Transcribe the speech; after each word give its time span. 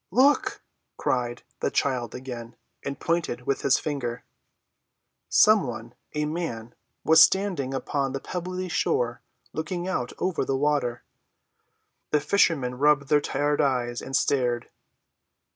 "Look!" 0.09 0.63
cried 0.97 1.43
the 1.59 1.69
child 1.69 2.15
again, 2.15 2.55
and 2.83 2.99
pointed 2.99 3.41
with 3.45 3.61
his 3.61 3.77
finger. 3.77 4.23
Some 5.29 5.67
one—a 5.67 6.25
man—was 6.25 7.21
standing 7.21 7.71
upon 7.75 8.11
the 8.11 8.19
pebbly 8.19 8.67
shore 8.67 9.21
looking 9.53 9.87
out 9.87 10.11
over 10.17 10.43
the 10.43 10.57
water. 10.57 11.03
The 12.09 12.19
fishermen 12.19 12.79
rubbed 12.79 13.09
their 13.09 13.21
tired 13.21 13.61
eyes 13.61 14.01
and 14.01 14.15
stared. 14.15 14.71